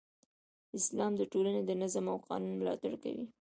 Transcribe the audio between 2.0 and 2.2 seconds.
او